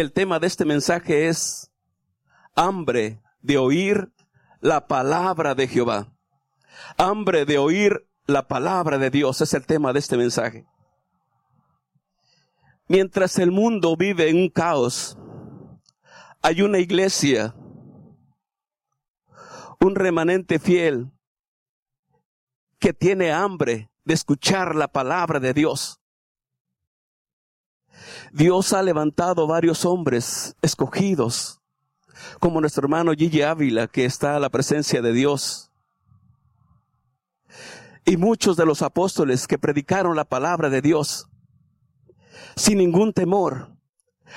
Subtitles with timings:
[0.00, 1.70] El tema de este mensaje es
[2.54, 4.10] hambre de oír
[4.60, 6.16] la palabra de Jehová.
[6.96, 10.64] Hambre de oír la palabra de Dios es el tema de este mensaje.
[12.88, 15.18] Mientras el mundo vive en un caos,
[16.40, 17.54] hay una iglesia,
[19.80, 21.12] un remanente fiel
[22.78, 25.99] que tiene hambre de escuchar la palabra de Dios.
[28.32, 31.60] Dios ha levantado varios hombres escogidos,
[32.38, 35.70] como nuestro hermano Gigi Ávila, que está a la presencia de Dios.
[38.04, 41.28] Y muchos de los apóstoles que predicaron la palabra de Dios
[42.56, 43.68] sin ningún temor.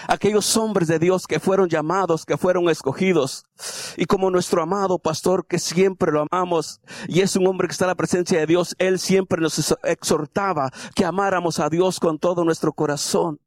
[0.08, 3.46] Aquellos hombres de Dios que fueron llamados, que fueron escogidos.
[3.96, 7.86] Y como nuestro amado pastor que siempre lo amamos y es un hombre que está
[7.86, 12.44] en la presencia de Dios, él siempre nos exhortaba que amáramos a Dios con todo
[12.44, 13.40] nuestro corazón.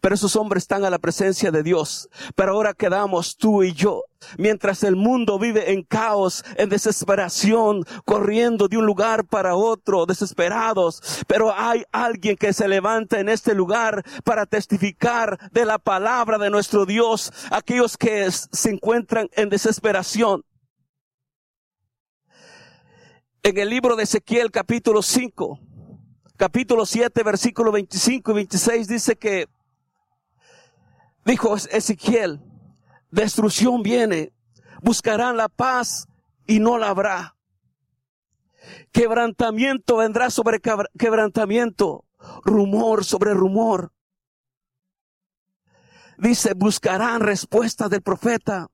[0.00, 2.08] Pero esos hombres están a la presencia de Dios.
[2.34, 4.02] Pero ahora quedamos tú y yo.
[4.38, 11.02] Mientras el mundo vive en caos, en desesperación, corriendo de un lugar para otro, desesperados.
[11.26, 16.50] Pero hay alguien que se levanta en este lugar para testificar de la palabra de
[16.50, 17.32] nuestro Dios.
[17.50, 20.44] Aquellos que se encuentran en desesperación.
[23.42, 25.60] En el libro de Ezequiel capítulo 5,
[26.38, 29.48] capítulo 7, versículo 25 y 26 dice que
[31.24, 32.40] Dijo Ezequiel,
[33.10, 34.32] destrucción viene,
[34.82, 36.06] buscarán la paz
[36.46, 37.36] y no la habrá.
[38.92, 42.04] Quebrantamiento vendrá sobre quebrantamiento,
[42.44, 43.92] rumor sobre rumor.
[46.18, 48.68] Dice, buscarán respuesta del profeta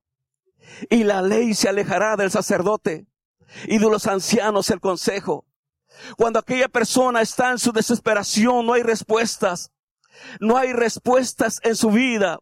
[0.89, 3.07] y la ley se alejará del sacerdote
[3.67, 5.47] y de los ancianos el consejo.
[6.17, 9.73] Cuando aquella persona está en su desesperación, no hay respuestas.
[10.41, 12.39] No hay respuestas en su vida.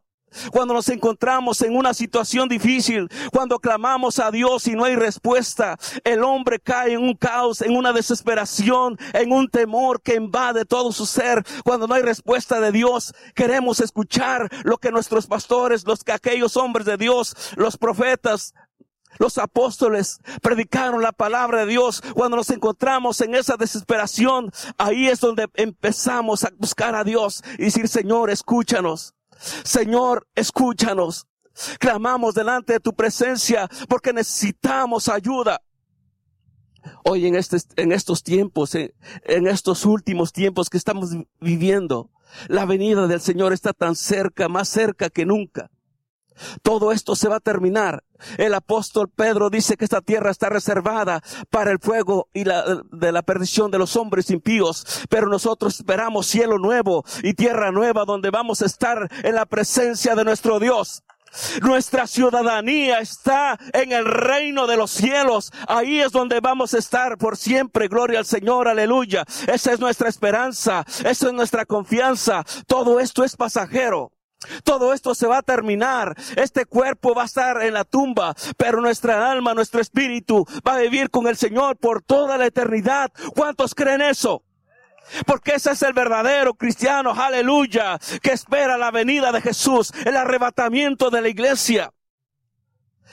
[0.53, 5.79] Cuando nos encontramos en una situación difícil, cuando clamamos a Dios y no hay respuesta,
[6.05, 10.93] el hombre cae en un caos, en una desesperación, en un temor que invade todo
[10.93, 11.43] su ser.
[11.65, 16.57] Cuando no hay respuesta de Dios, queremos escuchar lo que nuestros pastores, los que aquellos
[16.57, 18.53] hombres de Dios, los profetas,
[19.19, 22.03] los apóstoles predicaron la palabra de Dios.
[22.15, 27.65] Cuando nos encontramos en esa desesperación, ahí es donde empezamos a buscar a Dios y
[27.65, 29.15] decir, Señor, escúchanos.
[29.65, 31.27] Señor, escúchanos.
[31.79, 35.61] Clamamos delante de tu presencia porque necesitamos ayuda.
[37.05, 42.11] Hoy en, este, en estos tiempos, en, en estos últimos tiempos que estamos viviendo,
[42.47, 45.71] la venida del Señor está tan cerca, más cerca que nunca.
[46.63, 48.05] Todo esto se va a terminar.
[48.37, 53.13] El apóstol Pedro dice que esta tierra está reservada para el fuego y la, de
[53.13, 58.31] la perdición de los hombres impíos, pero nosotros esperamos cielo nuevo y tierra nueva donde
[58.31, 61.05] vamos a estar en la presencia de nuestro Dios.
[61.63, 65.53] Nuestra ciudadanía está en el reino de los cielos.
[65.67, 67.89] Ahí es donde vamos a estar por siempre.
[67.89, 69.25] Gloria al Señor, aleluya.
[69.47, 70.85] Esa es nuestra esperanza.
[71.05, 72.45] Esa es nuestra confianza.
[72.67, 74.13] Todo esto es pasajero.
[74.65, 76.15] Todo esto se va a terminar.
[76.37, 80.79] Este cuerpo va a estar en la tumba, pero nuestra alma, nuestro espíritu va a
[80.79, 83.13] vivir con el Señor por toda la eternidad.
[83.35, 84.43] ¿Cuántos creen eso?
[85.27, 91.11] Porque ese es el verdadero cristiano, aleluya, que espera la venida de Jesús, el arrebatamiento
[91.11, 91.93] de la iglesia.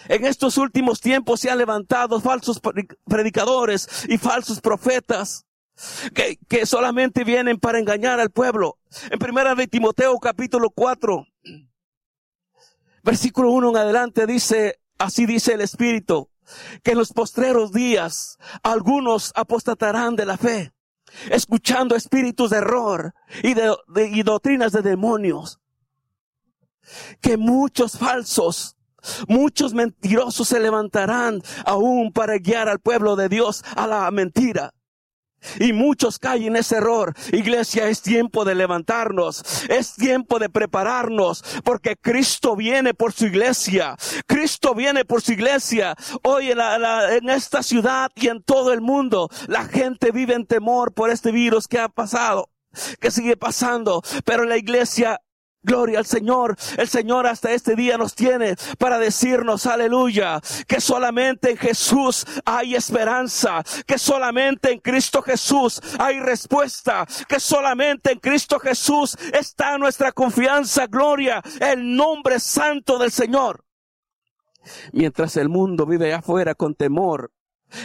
[0.07, 2.61] En estos últimos tiempos se han levantado falsos
[3.05, 5.44] predicadores y falsos profetas
[6.13, 8.77] que, que solamente vienen para engañar al pueblo.
[9.09, 11.27] En primera de Timoteo capítulo 4,
[13.03, 16.29] versículo 1 en adelante dice, así dice el Espíritu,
[16.83, 20.73] que en los postreros días algunos apostatarán de la fe,
[21.29, 23.13] escuchando espíritus de error
[23.43, 23.75] y, de,
[24.11, 25.59] y doctrinas de demonios.
[27.21, 28.75] Que muchos falsos,
[29.27, 34.73] muchos mentirosos se levantarán aún para guiar al pueblo de Dios a la mentira.
[35.59, 37.13] Y muchos caen en ese error.
[37.31, 39.43] Iglesia, es tiempo de levantarnos.
[39.69, 43.95] Es tiempo de prepararnos porque Cristo viene por su iglesia.
[44.27, 45.95] Cristo viene por su iglesia.
[46.23, 50.93] Hoy en, en esta ciudad y en todo el mundo, la gente vive en temor
[50.93, 52.49] por este virus que ha pasado
[52.99, 55.21] que sigue pasando, pero la iglesia
[55.65, 56.55] Gloria al Señor.
[56.77, 62.75] El Señor hasta este día nos tiene para decirnos, aleluya, que solamente en Jesús hay
[62.75, 70.11] esperanza, que solamente en Cristo Jesús hay respuesta, que solamente en Cristo Jesús está nuestra
[70.11, 73.65] confianza, gloria, el nombre santo del Señor.
[74.91, 77.31] Mientras el mundo vive afuera con temor,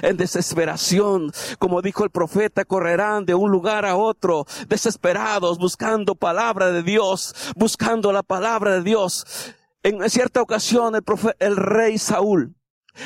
[0.03, 1.33] en desesperación.
[1.59, 7.35] Como dijo el profeta, correrán de un lugar a otro, desesperados, buscando palabra de Dios,
[7.57, 9.55] buscando la palabra de Dios.
[9.83, 11.05] En cierta ocasión, el,
[11.39, 12.55] el rey Saúl,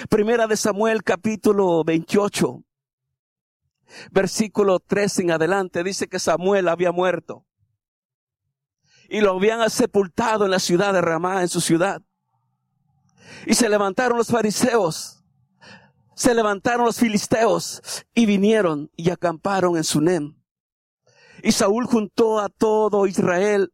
[0.08, 2.62] primera de Samuel capítulo 28,
[4.10, 7.46] versículo 3 en adelante, dice que Samuel había muerto.
[9.08, 12.02] Y lo habían sepultado en la ciudad de Ramá, en su ciudad.
[13.46, 15.23] Y se levantaron los fariseos
[16.14, 20.36] se levantaron los filisteos y vinieron y acamparon en Sunem.
[21.42, 23.72] Y Saúl juntó a todo Israel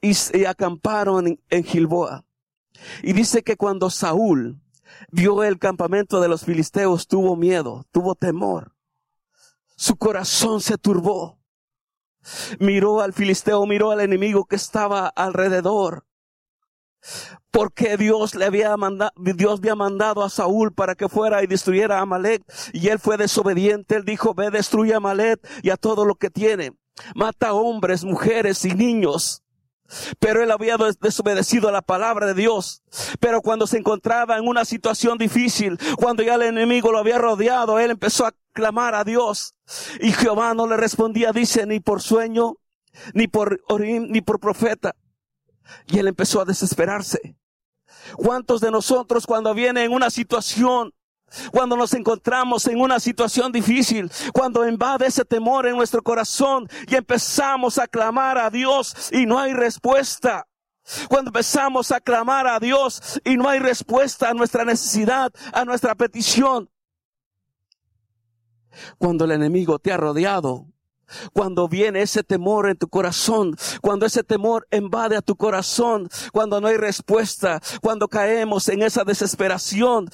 [0.00, 2.24] y, acamparon en, Gilboa.
[3.02, 4.60] Y dice que cuando Saúl
[5.10, 8.74] vio el campamento de los filisteos, tuvo miedo, tuvo temor.
[9.76, 11.40] Su corazón se turbó.
[12.58, 16.06] Miró al filisteo, miró al enemigo que estaba alrededor
[17.50, 21.98] porque Dios le había mandado, Dios había mandado a Saúl para que fuera y destruyera
[21.98, 22.42] a Amalek,
[22.72, 26.30] y él fue desobediente, él dijo, ve, destruye a Amalek y a todo lo que
[26.30, 26.72] tiene.
[27.14, 29.42] Mata hombres, mujeres y niños.
[30.18, 32.82] Pero él había desobedecido a la palabra de Dios.
[33.20, 37.78] Pero cuando se encontraba en una situación difícil, cuando ya el enemigo lo había rodeado,
[37.78, 39.54] él empezó a clamar a Dios.
[40.00, 42.54] Y Jehová no le respondía, dice, ni por sueño,
[43.12, 44.96] ni por orim, ni por profeta.
[45.86, 47.36] Y él empezó a desesperarse.
[48.16, 50.92] ¿Cuántos de nosotros cuando viene en una situación
[51.50, 56.94] cuando nos encontramos en una situación difícil, cuando invade ese temor en nuestro corazón y
[56.94, 60.46] empezamos a clamar a Dios y no hay respuesta.
[61.08, 65.94] Cuando empezamos a clamar a Dios y no hay respuesta a nuestra necesidad, a nuestra
[65.94, 66.70] petición.
[68.98, 70.66] Cuando el enemigo te ha rodeado,
[71.32, 76.60] cuando viene ese temor en tu corazón, cuando ese temor invade a tu corazón, cuando
[76.60, 80.08] no hay respuesta, cuando caemos en esa desesperación,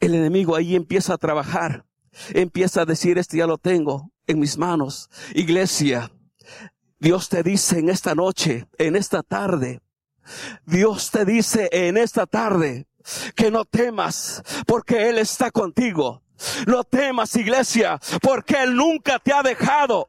[0.00, 1.84] el enemigo ahí empieza a trabajar,
[2.30, 5.10] empieza a decir, este ya lo tengo en mis manos.
[5.34, 6.10] Iglesia,
[6.98, 9.80] Dios te dice en esta noche, en esta tarde,
[10.66, 12.86] Dios te dice en esta tarde
[13.34, 16.22] que no temas porque Él está contigo.
[16.66, 20.08] No temas, iglesia, porque Él nunca te ha dejado.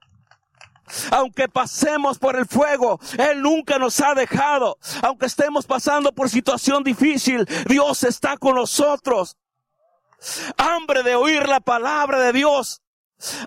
[1.12, 4.78] Aunque pasemos por el fuego, Él nunca nos ha dejado.
[5.02, 9.38] Aunque estemos pasando por situación difícil, Dios está con nosotros.
[10.58, 12.82] Hambre de oír la palabra de Dios.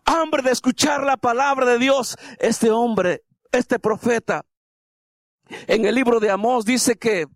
[0.05, 2.17] Hambre de escuchar la palabra de Dios.
[2.39, 4.45] Este hombre, este profeta,
[5.67, 7.27] en el libro de Amós dice que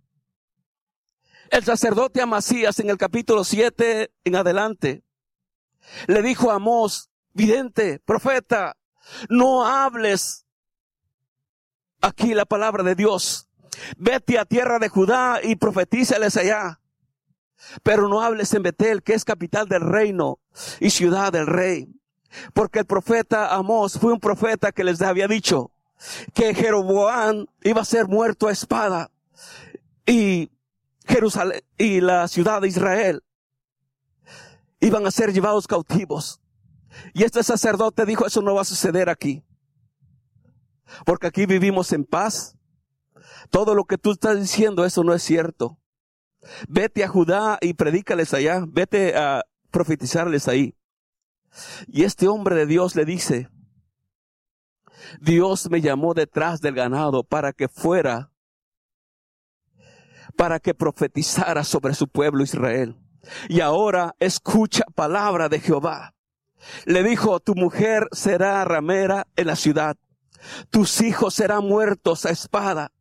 [1.50, 5.05] el sacerdote Amasías en el capítulo 7 en adelante
[6.06, 8.76] le dijo a Amós, vidente, profeta,
[9.28, 10.46] no hables
[12.00, 13.48] aquí la palabra de Dios.
[13.96, 16.80] Vete a tierra de Judá y profetízales allá.
[17.82, 20.40] Pero no hables en Betel, que es capital del reino
[20.80, 21.88] y ciudad del rey.
[22.52, 25.72] Porque el profeta Amós fue un profeta que les había dicho
[26.34, 29.10] que Jeroboam iba a ser muerto a espada
[30.04, 30.50] y
[31.06, 33.22] Jerusalén y la ciudad de Israel
[34.80, 36.40] iban a ser llevados cautivos.
[37.14, 39.44] Y este sacerdote dijo, eso no va a suceder aquí.
[41.04, 42.56] Porque aquí vivimos en paz.
[43.50, 45.78] Todo lo que tú estás diciendo, eso no es cierto.
[46.68, 48.64] Vete a Judá y predícales allá.
[48.66, 50.76] Vete a profetizarles ahí.
[51.86, 53.48] Y este hombre de Dios le dice,
[55.20, 58.32] Dios me llamó detrás del ganado para que fuera,
[60.36, 62.96] para que profetizara sobre su pueblo Israel.
[63.48, 66.14] Y ahora escucha palabra de Jehová.
[66.84, 69.96] Le dijo, tu mujer será ramera en la ciudad.
[70.70, 72.92] Tus hijos serán muertos a espada.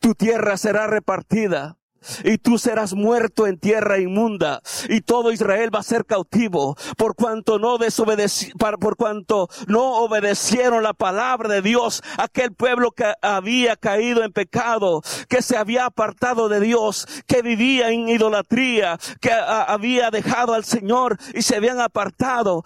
[0.00, 1.78] Tu tierra será repartida
[2.24, 7.14] y tú serás muerto en tierra inmunda y todo Israel va a ser cautivo por
[7.14, 7.78] cuanto no
[8.78, 15.02] por cuanto no obedecieron la palabra de Dios, aquel pueblo que había caído en pecado,
[15.28, 21.18] que se había apartado de Dios, que vivía en idolatría, que había dejado al Señor
[21.34, 22.64] y se habían apartado.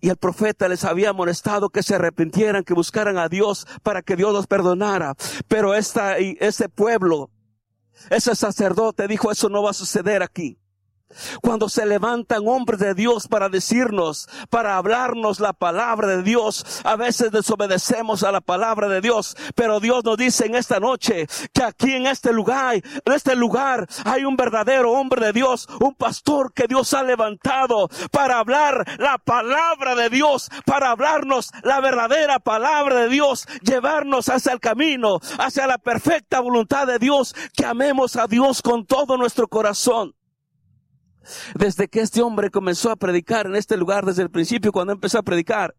[0.00, 4.16] Y el profeta les había amonestado que se arrepintieran, que buscaran a Dios para que
[4.16, 5.14] Dios los perdonara.
[5.46, 7.30] Pero esta, ese pueblo
[8.10, 10.58] ese sacerdote dijo, eso no va a suceder aquí.
[11.40, 16.96] Cuando se levantan hombres de Dios para decirnos, para hablarnos la palabra de Dios, a
[16.96, 21.62] veces desobedecemos a la palabra de Dios, pero Dios nos dice en esta noche que
[21.62, 26.52] aquí en este lugar, en este lugar hay un verdadero hombre de Dios, un pastor
[26.52, 33.00] que Dios ha levantado para hablar la palabra de Dios, para hablarnos la verdadera palabra
[33.02, 38.26] de Dios, llevarnos hacia el camino, hacia la perfecta voluntad de Dios, que amemos a
[38.26, 40.14] Dios con todo nuestro corazón.
[41.54, 45.18] Desde que este hombre comenzó a predicar en este lugar, desde el principio cuando empezó
[45.18, 45.74] a predicar.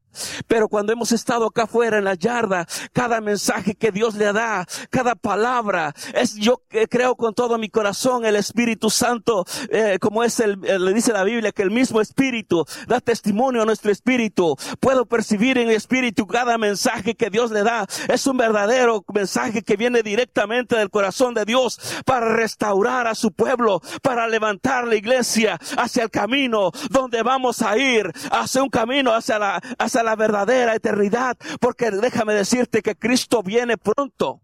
[0.47, 4.65] Pero cuando hemos estado acá afuera en la yarda, cada mensaje que Dios le da,
[4.89, 10.39] cada palabra, es yo creo con todo mi corazón el Espíritu Santo, eh, como es
[10.39, 14.55] el, eh, le dice la Biblia, que el mismo Espíritu da testimonio a nuestro Espíritu.
[14.79, 17.85] Puedo percibir en el Espíritu cada mensaje que Dios le da.
[18.07, 23.31] Es un verdadero mensaje que viene directamente del corazón de Dios para restaurar a su
[23.31, 29.13] pueblo, para levantar la iglesia hacia el camino donde vamos a ir, hacia un camino
[29.13, 34.41] hacia la, hacia la verdadera eternidad, porque déjame decirte que Cristo viene pronto.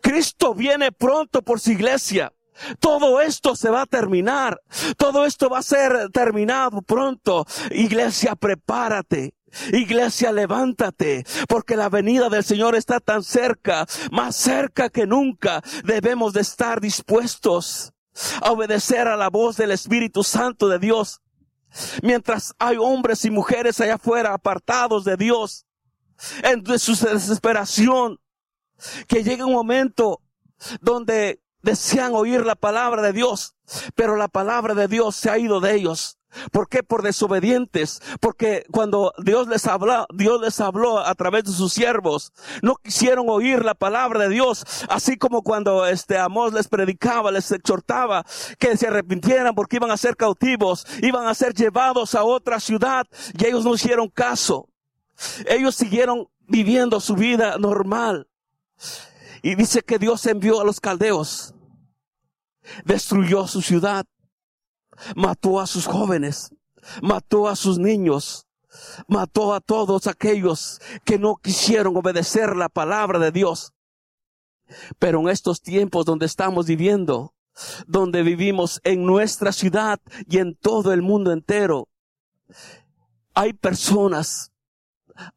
[0.00, 2.32] Cristo viene pronto por su iglesia.
[2.80, 4.60] Todo esto se va a terminar.
[4.96, 7.46] Todo esto va a ser terminado pronto.
[7.70, 9.34] Iglesia, prepárate.
[9.72, 15.62] Iglesia, levántate, porque la venida del Señor está tan cerca, más cerca que nunca.
[15.84, 17.92] Debemos de estar dispuestos
[18.40, 21.20] a obedecer a la voz del Espíritu Santo de Dios
[22.02, 25.66] Mientras hay hombres y mujeres allá afuera apartados de Dios,
[26.42, 28.20] en su desesperación,
[29.06, 30.20] que llega un momento
[30.80, 33.54] donde desean oír la palabra de Dios,
[33.94, 36.18] pero la palabra de Dios se ha ido de ellos.
[36.50, 36.82] ¿Por qué?
[36.82, 38.00] Por desobedientes.
[38.20, 43.26] Porque cuando Dios les habló, Dios les habló a través de sus siervos, no quisieron
[43.28, 48.24] oír la palabra de Dios, así como cuando este Amós les predicaba, les exhortaba
[48.58, 53.06] que se arrepintieran porque iban a ser cautivos, iban a ser llevados a otra ciudad
[53.38, 54.68] y ellos no hicieron caso.
[55.46, 58.28] Ellos siguieron viviendo su vida normal.
[59.42, 61.54] Y dice que Dios envió a los caldeos,
[62.84, 64.06] destruyó su ciudad
[65.16, 66.54] mató a sus jóvenes,
[67.02, 68.46] mató a sus niños,
[69.06, 73.72] mató a todos aquellos que no quisieron obedecer la palabra de Dios.
[74.98, 77.34] Pero en estos tiempos donde estamos viviendo,
[77.86, 81.88] donde vivimos en nuestra ciudad y en todo el mundo entero,
[83.34, 84.52] hay personas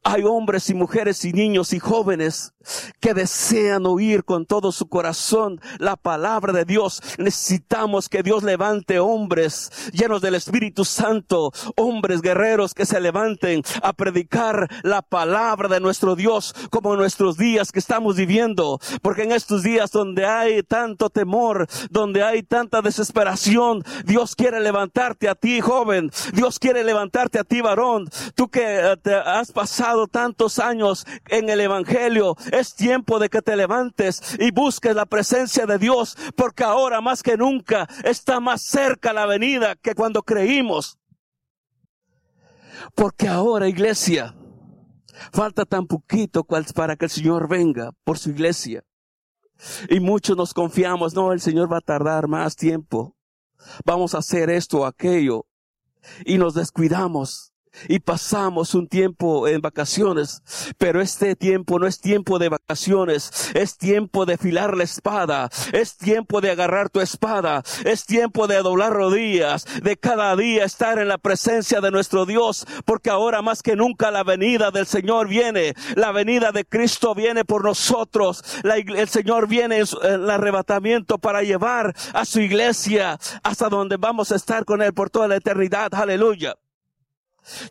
[0.04, 2.54] hay hombres y mujeres y niños y jóvenes
[3.00, 7.02] que desean oír con todo su corazón la palabra de Dios.
[7.18, 13.94] Necesitamos que Dios levante hombres llenos del Espíritu Santo, hombres guerreros que se levanten a
[13.94, 18.80] predicar la palabra de nuestro Dios como en nuestros días que estamos viviendo.
[19.02, 25.30] Porque en estos días donde hay tanto temor, donde hay tanta desesperación, Dios quiere levantarte
[25.30, 26.12] a ti, joven.
[26.34, 28.10] Dios quiere levantarte a ti, varón.
[28.36, 33.56] Tú que eh, has pasado tantos años en el Evangelio, es tiempo de que te
[33.56, 39.14] levantes y busques la presencia de Dios, porque ahora más que nunca está más cerca
[39.14, 40.98] la venida que cuando creímos.
[42.94, 44.36] Porque ahora, iglesia,
[45.32, 48.84] falta tan poquito para que el Señor venga por su iglesia.
[49.90, 53.16] Y muchos nos confiamos, no, el Señor va a tardar más tiempo.
[53.86, 55.46] Vamos a hacer esto o aquello.
[56.26, 57.55] Y nos descuidamos
[57.88, 60.42] y pasamos un tiempo en vacaciones,
[60.78, 65.98] pero este tiempo no es tiempo de vacaciones, es tiempo de filar la espada, es
[65.98, 71.08] tiempo de agarrar tu espada, es tiempo de doblar rodillas, de cada día estar en
[71.08, 75.74] la presencia de nuestro Dios, porque ahora más que nunca la venida del Señor viene,
[75.96, 81.96] la venida de Cristo viene por nosotros, el Señor viene en el arrebatamiento para llevar
[82.14, 86.56] a su iglesia hasta donde vamos a estar con Él por toda la eternidad, aleluya.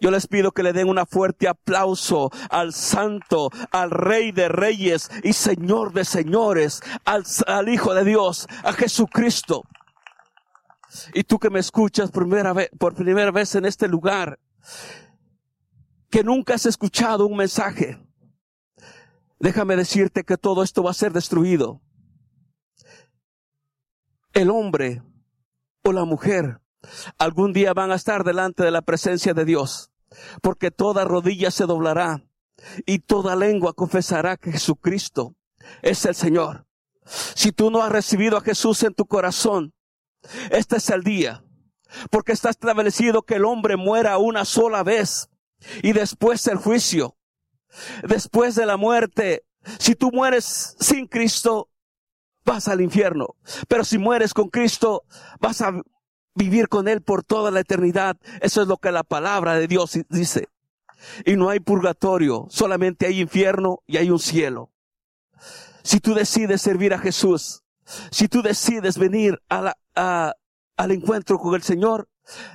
[0.01, 5.11] Yo les pido que le den un fuerte aplauso al Santo, al Rey de Reyes
[5.23, 9.63] y Señor de Señores, al, Hijo de Dios, a Jesucristo.
[11.13, 14.39] Y tú que me escuchas primera vez, por primera vez en este lugar,
[16.11, 17.99] que nunca has escuchado un mensaje,
[19.41, 21.81] déjame decirte que todo esto va a ser destruido.
[24.33, 25.03] El hombre
[25.83, 26.61] o la mujer
[27.19, 29.91] Algún día van a estar delante de la presencia de Dios,
[30.43, 32.25] porque toda rodilla se doblará
[32.87, 35.35] y toda lengua confesará que Jesucristo
[35.83, 36.67] es el Señor.
[37.35, 39.75] Si tú no has recibido a Jesús en tu corazón,
[40.51, 41.45] este es el día,
[42.11, 45.29] porque está establecido que el hombre muera una sola vez
[45.83, 47.17] y después el juicio.
[48.07, 49.45] Después de la muerte,
[49.79, 51.71] si tú mueres sin Cristo,
[52.45, 53.37] vas al infierno.
[53.69, 55.05] Pero si mueres con Cristo,
[55.41, 55.73] vas a
[56.35, 58.17] vivir con Él por toda la eternidad.
[58.41, 60.49] Eso es lo que la palabra de Dios dice.
[61.27, 64.71] Y no hay purgatorio, solamente hay infierno y hay un cielo.
[65.83, 67.63] Si tú decides servir a Jesús,
[68.11, 70.35] si tú decides venir a
[70.77, 72.09] al encuentro con el Señor,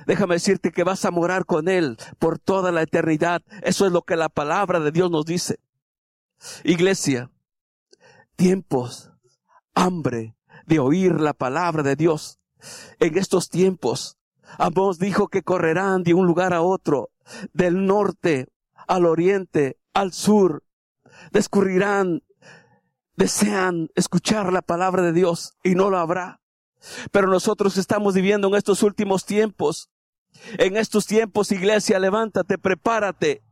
[0.06, 3.42] déjame decirte que vas a morar con Él por toda la eternidad.
[3.62, 5.58] Eso es lo que la palabra de Dios nos dice.
[6.64, 7.30] Iglesia,
[8.36, 9.10] tiempos,
[9.74, 12.39] hambre de oír la palabra de Dios
[12.98, 14.18] en estos tiempos
[14.58, 17.10] Amós dijo que correrán de un lugar a otro,
[17.52, 18.48] del norte
[18.86, 20.64] al oriente, al sur.
[21.30, 22.22] Descurrirán,
[23.14, 26.40] desean escuchar la palabra de Dios y no lo habrá.
[27.12, 29.90] Pero nosotros estamos viviendo en estos últimos tiempos.
[30.58, 33.42] En estos tiempos, iglesia, levántate, prepárate.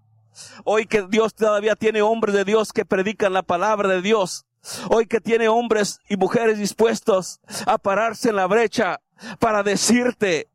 [0.64, 4.46] Hoy que Dios todavía tiene hombres de Dios que predican la palabra de Dios.
[4.90, 9.00] Hoy que tiene hombres y mujeres dispuestos a pararse en la brecha
[9.38, 10.48] para decirte,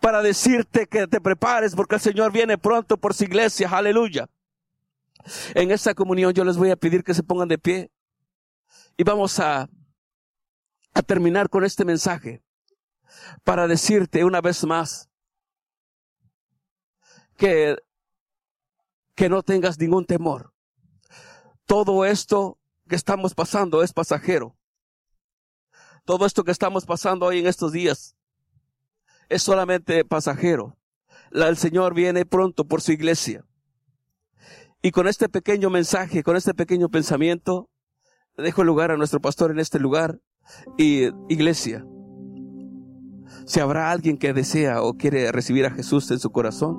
[0.00, 3.68] para decirte que te prepares porque el Señor viene pronto por su iglesia.
[3.70, 4.28] Aleluya.
[5.54, 7.90] En esta comunión yo les voy a pedir que se pongan de pie
[8.96, 9.68] y vamos a,
[10.94, 12.42] a terminar con este mensaje
[13.44, 15.08] para decirte una vez más
[17.36, 17.76] que,
[19.14, 20.52] que no tengas ningún temor.
[21.66, 22.58] Todo esto
[22.92, 24.54] que estamos pasando es pasajero.
[26.04, 28.18] Todo esto que estamos pasando hoy en estos días
[29.30, 30.76] es solamente pasajero.
[31.30, 33.46] el Señor viene pronto por su iglesia.
[34.82, 37.70] Y con este pequeño mensaje, con este pequeño pensamiento,
[38.36, 40.20] dejo lugar a nuestro pastor en este lugar
[40.76, 41.86] y iglesia.
[43.46, 46.78] Si habrá alguien que desea o quiere recibir a Jesús en su corazón,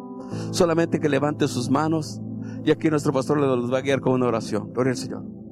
[0.52, 2.22] solamente que levante sus manos
[2.64, 4.72] y aquí nuestro pastor los va a guiar con una oración.
[4.74, 5.43] Gloria al Señor.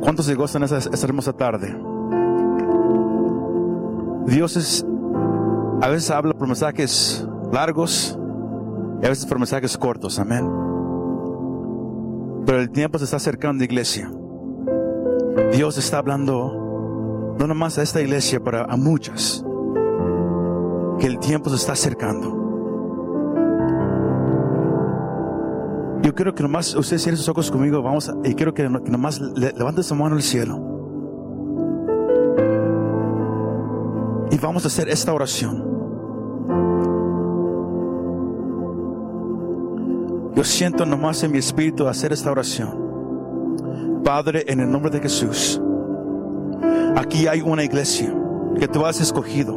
[0.00, 1.76] ¿Cuántos se gozan esa, esa hermosa tarde?
[4.26, 4.86] Dios es,
[5.80, 8.18] a veces habla por mensajes largos
[9.02, 10.48] y a veces por mensajes cortos, amén.
[12.44, 14.10] Pero el tiempo se está acercando, iglesia.
[15.52, 16.66] Dios está hablando
[17.38, 19.44] no nomás a esta iglesia, para a muchas.
[20.98, 22.45] Que el tiempo se está acercando.
[26.06, 29.82] Yo quiero que nomás ustedes cierren sus ojos conmigo, vamos, y quiero que, nomás levante
[29.82, 30.56] su mano al cielo.
[34.30, 35.64] Y vamos a hacer esta oración.
[40.36, 44.00] Yo siento nomás en mi espíritu hacer esta oración.
[44.04, 45.60] Padre, en el nombre de Jesús,
[46.94, 48.14] aquí hay una iglesia
[48.60, 49.56] que tú has escogido.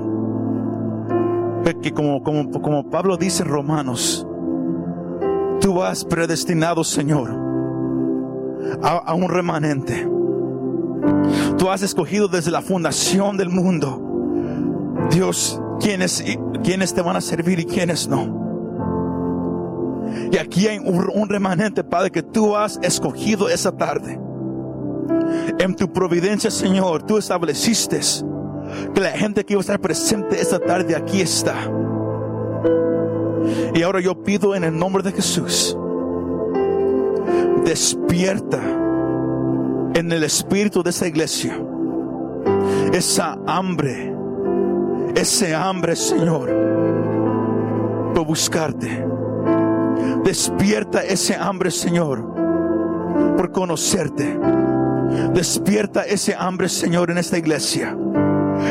[1.84, 4.26] Que como, como, como Pablo dice en Romanos,
[5.60, 7.30] tú has predestinado, Señor,
[8.82, 10.08] a, un remanente.
[11.58, 14.02] Tú has escogido desde la fundación del mundo,
[15.12, 16.24] Dios, quiénes
[16.94, 18.40] te van a servir y quiénes no.
[20.32, 24.20] Y aquí hay un, remanente, Padre, que tú has escogido esa tarde.
[25.60, 28.00] En tu providencia, Señor, tú estableciste
[28.94, 31.56] que la gente que iba a estar presente esta tarde aquí está.
[33.74, 35.78] Y ahora yo pido en el nombre de Jesús,
[37.64, 38.60] despierta
[39.94, 41.60] en el espíritu de esa iglesia
[42.94, 44.16] esa hambre,
[45.16, 46.50] ese hambre, Señor,
[48.14, 49.06] por buscarte.
[50.24, 52.26] Despierta ese hambre, Señor,
[53.38, 54.38] por conocerte.
[55.34, 57.98] Despierta ese hambre, Señor, en esta iglesia.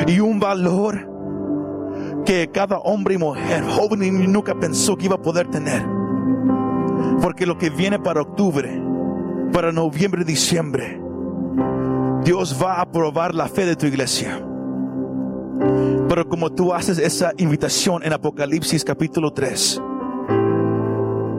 [0.06, 1.07] Y un valor
[2.28, 5.82] que cada hombre y mujer, joven nunca pensó que iba a poder tener.
[7.22, 8.82] Porque lo que viene para octubre,
[9.50, 11.00] para noviembre, diciembre,
[12.24, 14.44] Dios va a probar la fe de tu iglesia.
[16.06, 19.80] Pero como tú haces esa invitación en Apocalipsis capítulo 3,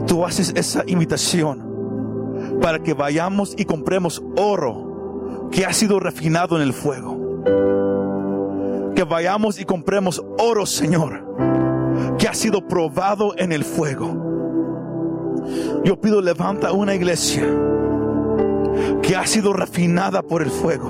[0.08, 6.64] tú haces esa invitación para que vayamos y compremos oro que ha sido refinado en
[6.64, 7.89] el fuego
[8.96, 11.26] que vayamos y compremos oro, Señor,
[12.18, 14.30] que ha sido probado en el fuego.
[15.84, 17.44] Yo pido, levanta una iglesia
[19.02, 20.88] que ha sido refinada por el fuego.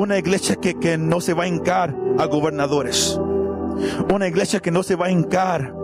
[0.00, 3.20] Una iglesia que, que no se va a hincar a gobernadores.
[4.12, 5.74] Una iglesia que no se va a hincar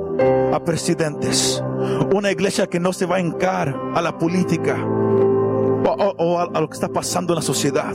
[0.53, 1.63] a presidentes.
[2.15, 4.77] Una iglesia que no se va a hincar a la política
[6.19, 7.95] o, a, lo que está pasando en la sociedad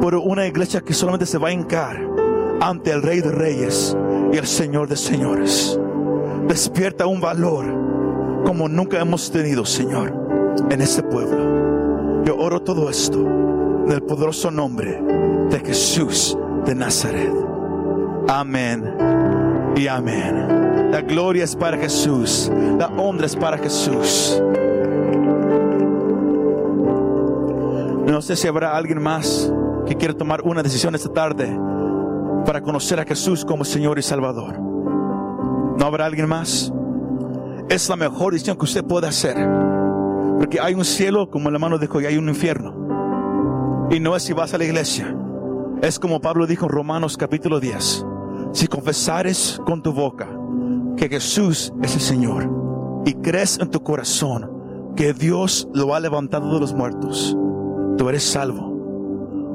[0.00, 2.00] pero una iglesia que solamente se va a hincar
[2.60, 3.96] ante el Rey de Reyes
[4.32, 5.78] y el Señor de Señores.
[6.48, 7.64] Despierta un valor
[8.44, 10.12] como nunca hemos tenido, Señor,
[10.70, 12.24] en este pueblo.
[12.24, 13.18] Yo oro todo esto
[13.86, 15.00] en el poderoso nombre
[15.50, 17.32] de Jesús de Nazaret.
[18.28, 18.84] Amén
[19.76, 20.90] y amén.
[20.90, 24.42] La gloria es para Jesús, la honra es para Jesús.
[28.06, 29.52] No sé si habrá alguien más
[29.86, 31.58] que quiere tomar una decisión esta tarde
[32.44, 34.58] para conocer a Jesús como Señor y Salvador.
[34.58, 36.72] ¿No habrá alguien más?
[37.68, 39.36] Es la mejor decisión que usted puede hacer.
[40.38, 43.88] Porque hay un cielo, como el hermano dijo, y hay un infierno.
[43.90, 45.16] Y no es si vas a la iglesia.
[45.82, 48.06] Es como Pablo dijo en Romanos capítulo 10.
[48.52, 50.28] Si confesares con tu boca
[50.96, 54.50] que Jesús es el Señor y crees en tu corazón
[54.94, 57.36] que Dios lo ha levantado de los muertos,
[57.96, 58.71] tú eres salvo.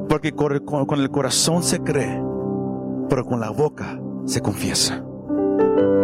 [0.09, 2.21] Porque con el corazón se cree,
[3.09, 5.03] pero con la boca se confiesa.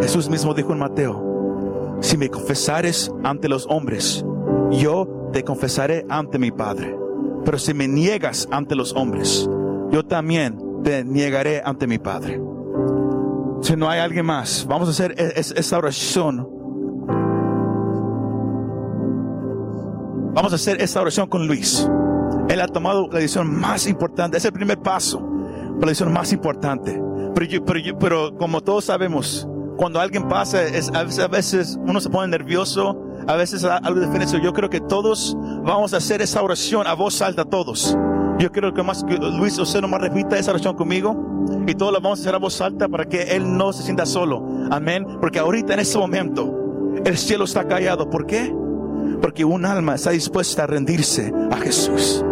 [0.00, 4.24] Jesús mismo dijo en Mateo, si me confesares ante los hombres,
[4.70, 6.96] yo te confesaré ante mi Padre.
[7.44, 9.48] Pero si me niegas ante los hombres,
[9.90, 12.40] yo también te niegaré ante mi Padre.
[13.62, 16.48] Si no hay alguien más, vamos a hacer e-, esta oración.
[20.34, 21.88] Vamos a hacer esta oración con Luis.
[22.48, 24.36] Él ha tomado la decisión más importante.
[24.36, 25.20] Es el primer paso,
[25.80, 27.00] la decisión más importante.
[27.34, 32.00] Pero, pero, pero como todos sabemos, cuando alguien pasa, es, a, veces, a veces uno
[32.00, 34.40] se pone nervioso, a veces algo diferente.
[34.42, 37.96] Yo creo que todos vamos a hacer esa oración a voz alta, todos.
[38.38, 41.30] Yo creo que más que Luis, usted nomás repita esa oración conmigo.
[41.66, 44.06] Y todos lo vamos a hacer a voz alta para que Él no se sienta
[44.06, 44.44] solo.
[44.70, 45.06] Amén.
[45.20, 48.08] Porque ahorita en este momento el cielo está callado.
[48.10, 48.54] ¿Por qué?
[49.20, 52.24] Porque un alma está dispuesta a rendirse a Jesús.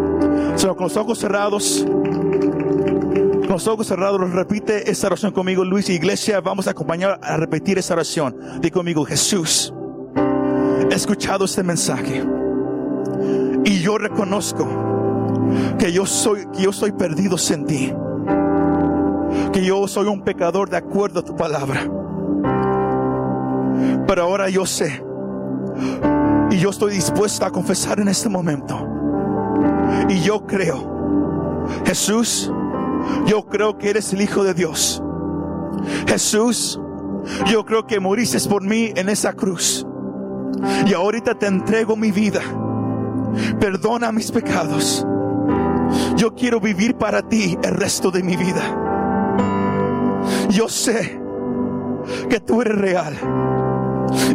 [0.56, 1.84] Solo con los ojos cerrados.
[1.84, 5.88] Con los ojos cerrados, repite esta oración conmigo, Luis.
[5.90, 8.36] Iglesia, vamos a acompañar a repetir esta oración.
[8.60, 9.72] Di conmigo, Jesús,
[10.90, 12.24] he escuchado este mensaje.
[13.64, 14.66] Y yo reconozco
[15.78, 17.92] que yo soy, que yo soy perdido sin ti
[19.52, 21.88] que yo soy un pecador de acuerdo a tu palabra.
[24.06, 25.04] Pero ahora yo sé
[26.50, 28.91] y yo estoy dispuesta a confesar en este momento.
[30.08, 32.52] Y yo creo, Jesús,
[33.26, 35.02] yo creo que eres el Hijo de Dios.
[36.06, 36.80] Jesús,
[37.46, 39.86] yo creo que moriste por mí en esa cruz.
[40.86, 42.40] Y ahorita te entrego mi vida.
[43.58, 45.06] Perdona mis pecados.
[46.16, 48.62] Yo quiero vivir para ti el resto de mi vida.
[50.50, 51.20] Yo sé
[52.28, 53.14] que tú eres real.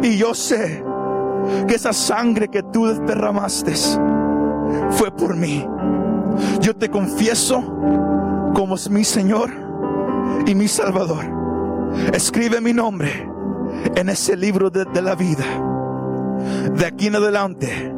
[0.02, 0.84] Y yo sé
[1.66, 3.74] que esa sangre que tú derramaste
[4.90, 5.66] fue por mí.
[6.60, 7.62] Yo te confieso
[8.54, 9.50] como mi Señor
[10.46, 11.24] y mi Salvador.
[12.12, 13.28] Escribe mi nombre
[13.94, 15.44] en ese libro de, de la vida.
[16.74, 17.92] De aquí en adelante,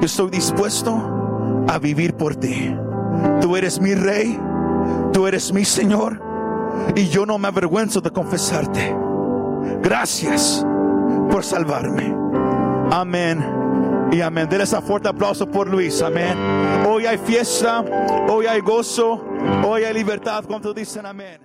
[0.00, 2.74] yo estoy dispuesto a vivir por ti.
[3.40, 4.38] Tú eres mi rey,
[5.12, 6.20] tú eres mi Señor
[6.94, 8.94] y yo no me avergüenzo de confesarte.
[9.82, 10.64] Gracias
[11.30, 12.14] por salvarme.
[12.90, 13.44] Amén.
[14.10, 14.48] Y amén.
[14.48, 16.00] Denle ese fuerte aplauso por Luis.
[16.02, 16.36] Amén.
[16.86, 17.80] Hoy hay fiesta,
[18.28, 19.22] hoy hay gozo,
[19.64, 20.44] hoy hay libertad.
[20.46, 21.36] Cuando dicen amén.